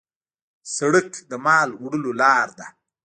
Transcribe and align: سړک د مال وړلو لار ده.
سړک 0.75 1.09
د 1.29 1.31
مال 1.45 1.69
وړلو 1.81 2.11
لار 2.21 2.47
ده. 2.57 2.67